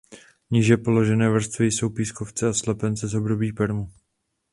[0.51, 3.89] Níže položené vrstvy jsou pískovce a slepence z období permu.